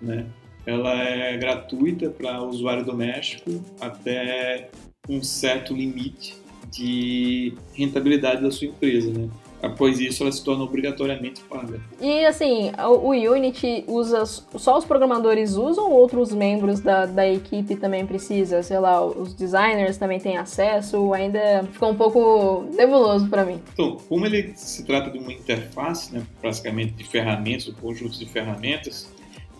[0.00, 0.26] né?
[0.66, 4.70] Ela é gratuita para usuário doméstico até
[5.08, 6.36] um certo limite
[6.68, 9.28] de rentabilidade da sua empresa, né?
[9.62, 11.80] Após isso ela se torna obrigatoriamente paga.
[12.00, 17.76] E assim, o Unity usa só os programadores usam ou outros membros da, da equipe
[17.76, 18.62] também precisa?
[18.62, 21.12] Sei lá, os designers também têm acesso?
[21.14, 23.60] Ainda ficou um pouco nebuloso para mim.
[23.72, 28.26] Então, como ele se trata de uma interface, né, basicamente de ferramentas, um conjunto de
[28.26, 29.08] ferramentas,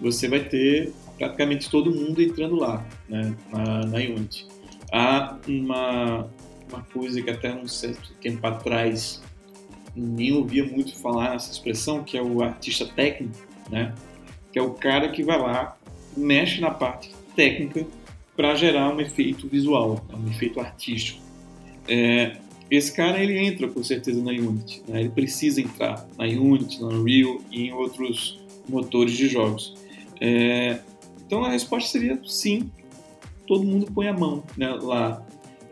[0.00, 4.48] você vai ter praticamente todo mundo entrando lá, né, na, na Unity.
[4.92, 6.28] Há uma,
[6.68, 9.22] uma coisa que até um certo tempo atrás
[9.94, 13.36] nem ouvia muito falar nessa expressão, que é o artista técnico,
[13.70, 13.94] né?
[14.52, 15.76] Que é o cara que vai lá,
[16.16, 17.86] mexe na parte técnica
[18.36, 21.20] para gerar um efeito visual, um efeito artístico.
[21.88, 22.36] É,
[22.70, 25.00] esse cara ele entra com certeza na Unity, né?
[25.00, 29.74] ele precisa entrar na Unity, na Unreal e em outros motores de jogos.
[30.20, 30.78] É,
[31.26, 32.70] então a resposta seria sim,
[33.46, 35.22] todo mundo põe a mão né, lá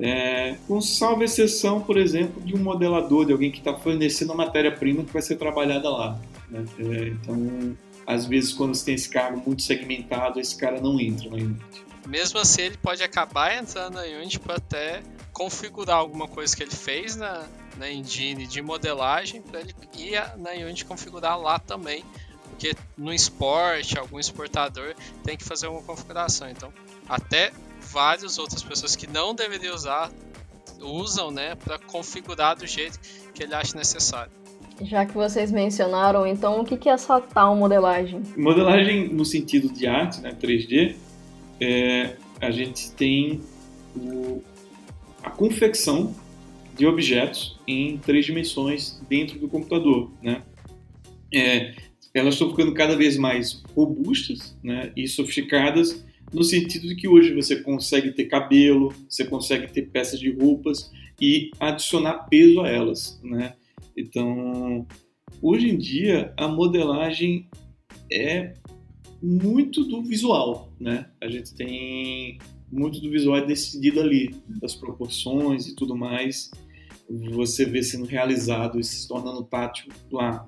[0.01, 4.35] é, com salva exceção, por exemplo, de um modelador, de alguém que está fornecendo a
[4.35, 6.19] matéria-prima que vai ser trabalhada lá.
[6.49, 6.65] Né?
[6.79, 11.29] É, então, às vezes, quando você tem esse cargo muito segmentado, esse cara não entra
[11.29, 11.85] na Unity.
[12.07, 16.71] Mesmo assim, ele pode acabar entrando na Unity para até configurar alguma coisa que ele
[16.71, 22.05] fez na, na engine de modelagem para ele ir na Unity configurar lá também.
[22.49, 26.49] Porque no export, algum exportador tem que fazer uma configuração.
[26.49, 26.73] Então,
[27.09, 27.53] até
[27.90, 30.11] várias outras pessoas que não deveriam usar
[30.81, 32.98] usam, né, para configurar do jeito
[33.35, 34.33] que ele acha necessário.
[34.83, 38.22] Já que vocês mencionaram, então o que é essa tal modelagem?
[38.37, 40.96] Modelagem no sentido de arte, né, 3D,
[41.61, 43.42] é, a gente tem
[43.94, 44.42] o,
[45.22, 46.14] a confecção
[46.74, 50.42] de objetos em três dimensões dentro do computador, né?
[51.33, 51.74] É,
[52.14, 57.35] elas estão ficando cada vez mais robustas, né, e sofisticadas no sentido de que hoje
[57.35, 60.90] você consegue ter cabelo, você consegue ter peças de roupas
[61.21, 63.55] e adicionar peso a elas, né?
[63.97, 64.87] Então,
[65.43, 67.49] hoje em dia a modelagem
[68.11, 68.55] é
[69.23, 71.11] muito do visual, né?
[71.21, 72.38] A gente tem
[72.71, 76.51] muito do visual é decidido ali, das proporções e tudo mais.
[77.33, 80.47] você vê sendo realizado e se tornando tátil lá.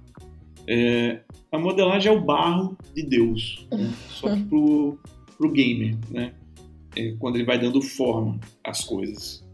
[0.67, 3.93] É, a modelagem é o barro de Deus, né?
[4.11, 4.99] só que pro,
[5.43, 6.33] pro gamer, né?
[6.95, 9.45] É, quando ele vai dando forma às coisas.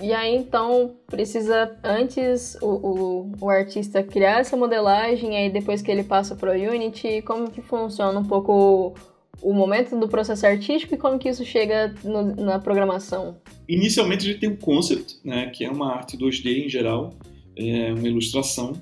[0.00, 5.90] E aí então precisa antes o, o, o, artista criar essa modelagem, aí depois que
[5.90, 10.46] ele passa para o Unity, como que funciona um pouco o, o momento do processo
[10.46, 13.38] artístico e como que isso chega no, na programação?
[13.66, 17.14] Inicialmente a gente tem um concept, né, que é uma arte 2D em geral,
[17.56, 18.74] é uma ilustração.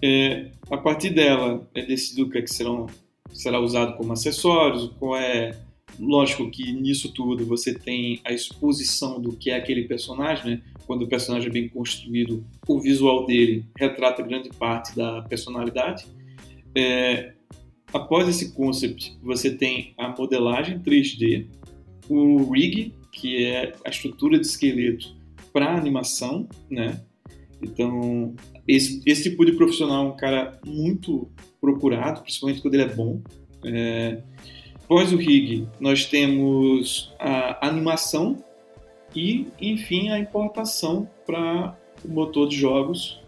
[0.00, 2.86] É, a partir dela é decidido o que, é que serão,
[3.32, 5.50] será usado como acessórios, qual é
[5.98, 10.62] Lógico que nisso tudo você tem a exposição do que é aquele personagem, né?
[10.86, 16.06] Quando o personagem é bem construído, o visual dele retrata grande parte da personalidade.
[16.74, 17.32] É,
[17.92, 21.46] após esse concept, você tem a modelagem 3D,
[22.08, 25.16] o rig, que é a estrutura de esqueleto
[25.52, 27.02] para animação, né?
[27.60, 28.34] Então,
[28.66, 31.28] esse, esse, tipo de profissional é um cara muito
[31.60, 33.20] procurado, principalmente quando ele é bom.
[33.64, 34.22] É,
[34.88, 38.42] Após o rig, nós temos a animação
[39.14, 43.20] e, enfim, a importação para o motor de jogos,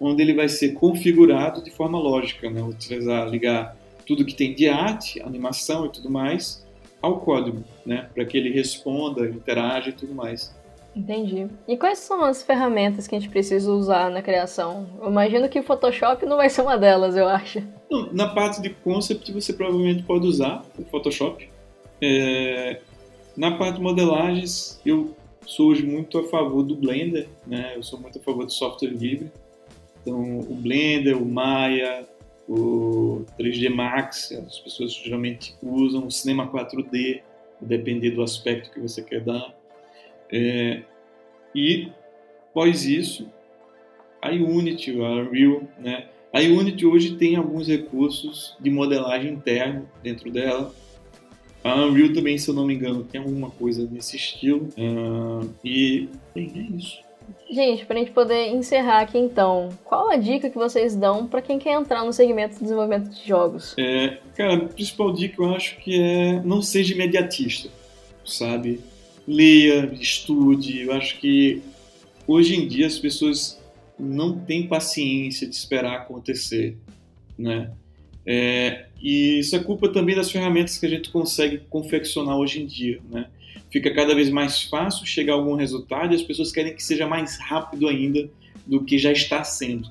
[0.00, 2.62] onde ele vai ser configurado de forma lógica, né?
[2.62, 3.76] utilizar, ligar
[4.06, 6.64] tudo que tem de arte, animação e tudo mais
[7.02, 8.08] ao código, né?
[8.14, 10.56] para que ele responda, interaja e tudo mais.
[10.98, 11.46] Entendi.
[11.68, 14.88] E quais são as ferramentas que a gente precisa usar na criação?
[15.00, 17.62] Eu imagino que o Photoshop não vai ser uma delas, eu acho.
[18.12, 21.48] Na parte de concept você provavelmente pode usar o Photoshop.
[22.02, 22.80] É...
[23.36, 25.14] Na parte de modelagens, eu
[25.46, 27.74] sou hoje muito a favor do Blender, né?
[27.76, 29.30] Eu sou muito a favor do software livre.
[30.02, 32.08] Então, o Blender, o Maya,
[32.48, 37.20] o 3D Max, as pessoas geralmente usam o Cinema 4D,
[37.60, 39.56] depender do aspecto que você quer dar.
[40.32, 40.82] É,
[41.54, 41.88] e,
[42.50, 43.28] após isso,
[44.20, 46.08] a Unity, a Unreal, né?
[46.32, 50.74] A Unity hoje tem alguns recursos de modelagem interno dentro dela.
[51.64, 54.68] A Unreal também, se eu não me engano, tem alguma coisa nesse estilo.
[54.76, 56.98] Uh, e, bem, é isso.
[57.50, 61.42] Gente, para a gente poder encerrar aqui então, qual a dica que vocês dão para
[61.42, 63.74] quem quer entrar no segmento de desenvolvimento de jogos?
[63.78, 67.70] É, cara, a principal dica eu acho que é não seja imediatista,
[68.24, 68.80] sabe?
[69.28, 70.80] Leia, estude.
[70.80, 71.62] Eu acho que
[72.26, 73.60] hoje em dia as pessoas
[73.98, 76.76] não têm paciência de esperar acontecer,
[77.38, 77.70] né?
[78.24, 82.66] É, e isso é culpa também das ferramentas que a gente consegue confeccionar hoje em
[82.66, 83.26] dia, né?
[83.70, 87.06] Fica cada vez mais fácil chegar a algum resultado e as pessoas querem que seja
[87.06, 88.28] mais rápido ainda
[88.66, 89.90] do que já está sendo.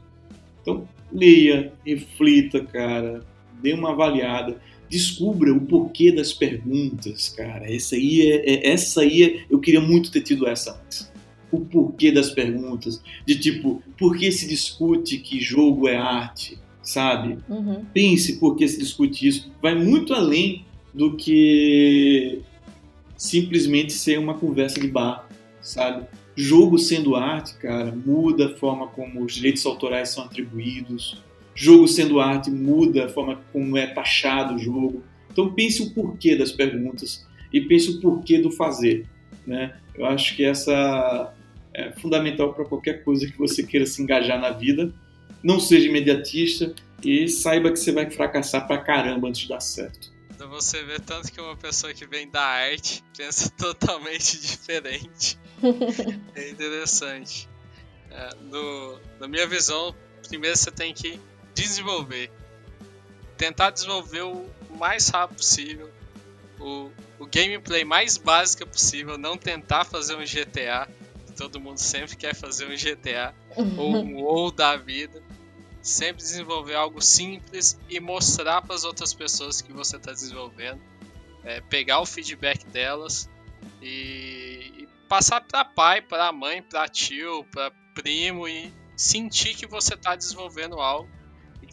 [0.61, 3.23] Então, leia, reflita, cara,
[3.61, 7.71] dê uma avaliada descubra o porquê das perguntas, cara.
[7.73, 11.11] Essa aí é, é, essa aí é, eu queria muito ter tido essa antes.
[11.51, 17.37] O porquê das perguntas, de tipo, por que se discute que jogo é arte, sabe?
[17.49, 17.85] Uhum.
[17.93, 19.51] Pense por que se discute isso.
[19.61, 22.41] Vai muito além do que
[23.15, 25.27] simplesmente ser uma conversa de bar,
[25.61, 26.05] sabe?
[26.35, 31.23] Jogo sendo arte, cara, muda a forma como os direitos autorais são atribuídos,
[31.57, 35.03] jogo sendo arte muda a forma como é taxado o jogo.
[35.31, 39.07] Então pense o porquê das perguntas e pense o porquê do fazer.
[39.45, 39.75] Né?
[39.95, 41.33] Eu acho que essa
[41.73, 44.93] é fundamental para qualquer coisa que você queira se engajar na vida.
[45.43, 50.13] Não seja imediatista e saiba que você vai fracassar pra caramba antes de dar certo.
[50.35, 55.39] Então você vê tanto que uma pessoa que vem da arte pensa totalmente diferente.
[56.35, 57.49] é interessante.
[58.11, 59.95] É, no, na minha visão,
[60.27, 61.19] primeiro você tem que
[61.61, 62.31] desenvolver.
[63.37, 65.91] Tentar desenvolver o mais rápido possível.
[66.59, 69.17] O, o gameplay mais básico possível.
[69.17, 70.87] Não tentar fazer um GTA.
[71.35, 73.33] Todo mundo sempre quer fazer um GTA.
[73.77, 75.21] ou um WoW da vida.
[75.81, 80.81] Sempre desenvolver algo simples e mostrar para as outras pessoas que você está desenvolvendo.
[81.43, 83.29] É, pegar o feedback delas
[83.81, 89.93] e, e passar para pai, para mãe, para tio, para primo e sentir que você
[89.93, 91.16] está desenvolvendo algo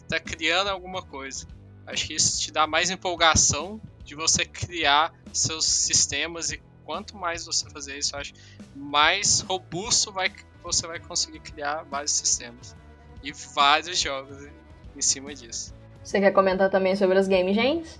[0.07, 1.47] tá criando alguma coisa.
[1.85, 7.45] Acho que isso te dá mais empolgação de você criar seus sistemas e quanto mais
[7.45, 8.33] você fazer isso, acho
[8.75, 10.31] mais robusto vai,
[10.63, 12.75] você vai conseguir criar vários sistemas
[13.23, 14.47] e vários jogos
[14.95, 15.73] em cima disso.
[16.03, 17.99] Você quer comentar também sobre as game jams?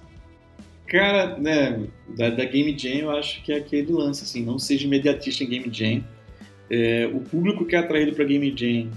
[0.87, 4.85] Cara, né, da, da, Game Jam eu acho que é aquele lance, assim, não seja
[4.85, 6.03] imediatista em Game Jam.
[6.69, 8.91] É, o público que é atraído para Game Jam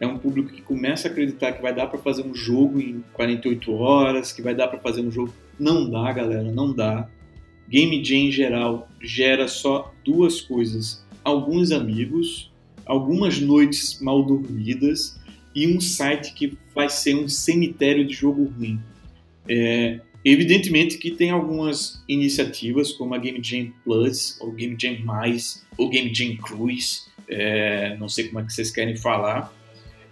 [0.00, 3.02] é um público que começa a acreditar que vai dar para fazer um jogo em
[3.12, 5.34] 48 horas, que vai dar para fazer um jogo.
[5.58, 7.08] Não dá, galera, não dá.
[7.68, 12.52] Game Jam em geral gera só duas coisas: alguns amigos,
[12.86, 15.18] algumas noites mal dormidas
[15.54, 18.78] e um site que vai ser um cemitério de jogo ruim.
[19.48, 25.66] É, evidentemente que tem algumas iniciativas como a Game Jam Plus, ou Game Jam Mais,
[25.76, 29.52] ou Game Jam Cruise, é, não sei como é que vocês querem falar,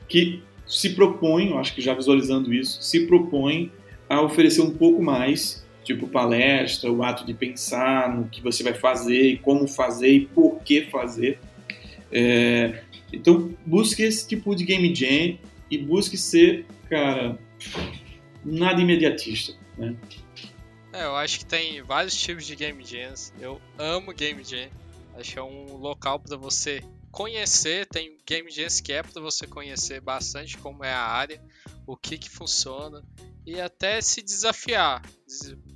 [0.09, 3.71] que se propõem, eu acho que já visualizando isso, se propõem
[4.09, 8.75] a oferecer um pouco mais, tipo palestra, o ato de pensar no que você vai
[8.75, 11.39] fazer, como fazer e por que fazer.
[12.11, 12.83] É,
[13.13, 15.39] então, busque esse tipo de game jam
[15.71, 17.39] e busque ser, cara,
[18.45, 19.95] nada imediatista, né?
[20.93, 23.33] É, eu acho que tem vários tipos de game jams.
[23.41, 24.69] Eu amo game jam.
[25.15, 27.87] Acho que é um local para você conhecer.
[27.87, 31.43] Tem game jams que é para você conhecer bastante como é a área,
[31.87, 33.03] o que que funciona
[33.47, 35.01] e até se desafiar.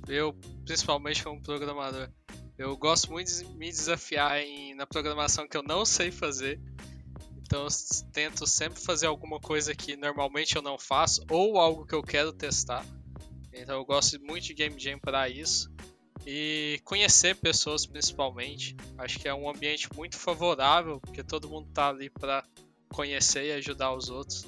[0.07, 0.33] Eu,
[0.65, 2.09] principalmente como programador,
[2.57, 6.59] eu gosto muito de me desafiar em, na programação que eu não sei fazer.
[7.37, 7.69] Então eu
[8.11, 12.33] tento sempre fazer alguma coisa que normalmente eu não faço ou algo que eu quero
[12.33, 12.85] testar.
[13.53, 15.71] Então eu gosto muito de Game Jam para isso.
[16.25, 18.75] E conhecer pessoas principalmente.
[18.97, 22.43] Acho que é um ambiente muito favorável, porque todo mundo tá ali para
[22.89, 24.45] conhecer e ajudar os outros.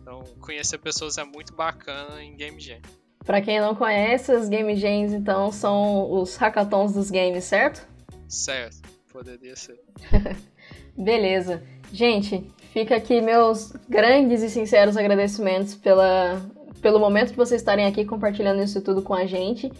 [0.00, 2.78] Então, conhecer pessoas é muito bacana em Game Jam.
[3.24, 7.86] Para quem não conhece, os Game Jams então são os hackathons dos games, certo?
[8.28, 9.80] Certo, poderia ser.
[10.96, 11.62] Beleza.
[11.92, 16.40] Gente, fica aqui meus grandes e sinceros agradecimentos pela,
[16.80, 19.72] pelo momento de vocês estarem aqui compartilhando isso tudo com a gente.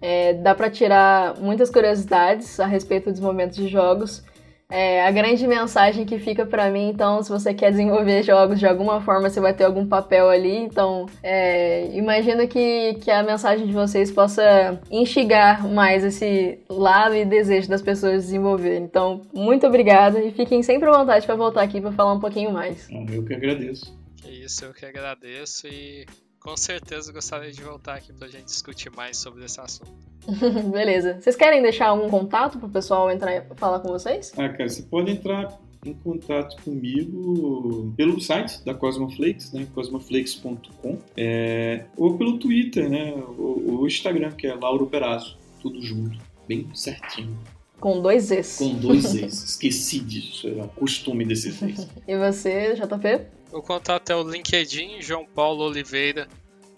[0.00, 4.24] É, dá para tirar muitas curiosidades a respeito dos momentos de jogos.
[4.70, 8.66] É, a grande mensagem que fica para mim, então, se você quer desenvolver jogos de
[8.66, 10.56] alguma forma, você vai ter algum papel ali.
[10.56, 17.24] Então, é, imagino que, que a mensagem de vocês possa instigar mais esse lado e
[17.24, 18.84] desejo das pessoas desenvolverem.
[18.84, 22.52] Então, muito obrigada e fiquem sempre à vontade para voltar aqui para falar um pouquinho
[22.52, 22.88] mais.
[23.12, 23.98] Eu que agradeço.
[24.24, 26.06] É isso, eu que agradeço e
[26.40, 29.92] com certeza gostaria de voltar aqui para a gente discutir mais sobre esse assunto.
[30.72, 31.20] Beleza.
[31.20, 34.32] Vocês querem deixar algum contato para o pessoal entrar e falar com vocês?
[34.36, 41.84] Ah, cara, você pode entrar em contato comigo pelo site da Cosmoflakes, né, cosmoflakes.com, é,
[41.96, 47.38] ou pelo Twitter, né, o, o Instagram, que é Lauro Perazzo, tudo junto, bem certinho.
[47.78, 48.58] Com dois Es.
[48.58, 49.42] Com dois Es.
[49.42, 51.88] Esqueci disso, era costume desses Es.
[52.06, 53.39] e você, JP?
[53.52, 56.28] O contato é o LinkedIn, João Paulo Oliveira,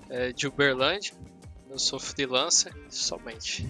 [0.08, 1.14] é, de Uberlândia.
[1.70, 3.66] Eu sou freelancer somente.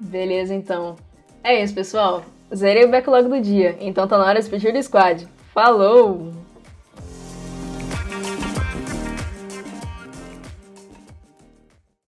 [0.00, 0.96] Beleza, então.
[1.42, 2.24] É isso, pessoal.
[2.54, 5.28] Zerei o backlog do dia, então tá na hora de pedir o squad.
[5.52, 6.32] Falou!